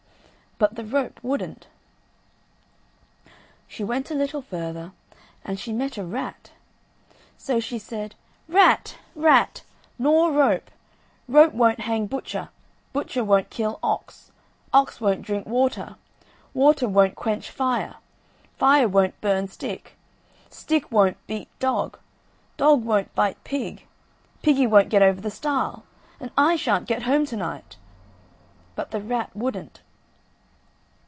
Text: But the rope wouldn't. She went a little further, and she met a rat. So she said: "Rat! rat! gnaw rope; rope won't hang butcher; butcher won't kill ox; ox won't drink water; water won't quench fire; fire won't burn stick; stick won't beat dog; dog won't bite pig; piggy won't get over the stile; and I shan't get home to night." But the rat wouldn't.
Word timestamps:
But 0.63 0.75
the 0.75 0.85
rope 0.85 1.19
wouldn't. 1.23 1.65
She 3.67 3.83
went 3.83 4.11
a 4.11 4.13
little 4.13 4.43
further, 4.43 4.91
and 5.43 5.59
she 5.59 5.73
met 5.73 5.97
a 5.97 6.03
rat. 6.05 6.51
So 7.35 7.59
she 7.59 7.79
said: 7.79 8.13
"Rat! 8.47 8.95
rat! 9.15 9.63
gnaw 9.97 10.27
rope; 10.27 10.69
rope 11.27 11.53
won't 11.53 11.79
hang 11.79 12.05
butcher; 12.05 12.49
butcher 12.93 13.23
won't 13.23 13.49
kill 13.49 13.79
ox; 13.81 14.31
ox 14.71 15.01
won't 15.01 15.23
drink 15.23 15.47
water; 15.47 15.95
water 16.53 16.87
won't 16.87 17.15
quench 17.15 17.49
fire; 17.49 17.95
fire 18.55 18.87
won't 18.87 19.19
burn 19.19 19.47
stick; 19.47 19.97
stick 20.51 20.91
won't 20.91 21.17
beat 21.25 21.47
dog; 21.57 21.97
dog 22.57 22.85
won't 22.85 23.15
bite 23.15 23.43
pig; 23.43 23.87
piggy 24.43 24.67
won't 24.67 24.89
get 24.89 25.01
over 25.01 25.21
the 25.21 25.31
stile; 25.31 25.85
and 26.19 26.29
I 26.37 26.55
shan't 26.55 26.87
get 26.87 27.01
home 27.01 27.25
to 27.25 27.35
night." 27.35 27.77
But 28.75 28.91
the 28.91 29.01
rat 29.01 29.35
wouldn't. 29.35 29.81